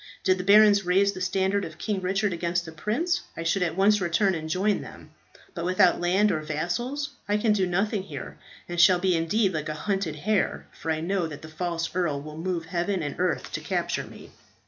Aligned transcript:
Did 0.23 0.39
the 0.39 0.43
barons 0.43 0.83
raise 0.83 1.11
the 1.11 1.21
standard 1.21 1.63
of 1.63 1.77
King 1.77 2.01
Richard 2.01 2.33
against 2.33 2.65
the 2.65 2.71
prince, 2.71 3.21
I 3.37 3.43
should 3.43 3.61
at 3.61 3.77
once 3.77 4.01
return 4.01 4.33
and 4.33 4.49
join 4.49 4.81
them. 4.81 5.11
But 5.53 5.63
without 5.63 5.99
land 6.01 6.31
or 6.31 6.39
vassals, 6.39 7.11
I 7.29 7.37
can 7.37 7.53
do 7.53 7.67
nothing 7.67 8.01
here, 8.01 8.39
and 8.67 8.81
shall 8.81 8.97
be 8.97 9.15
indeed 9.15 9.53
like 9.53 9.69
a 9.69 9.75
hunted 9.75 10.15
hare, 10.15 10.65
for 10.71 10.89
I 10.89 11.01
know 11.01 11.27
that 11.27 11.43
the 11.43 11.49
false 11.49 11.87
earl 11.95 12.19
will 12.19 12.35
move 12.39 12.65
heaven 12.65 13.03
and 13.03 13.13
earth 13.19 13.51
to 13.51 13.61
capture 13.61 14.07
me." 14.07 14.31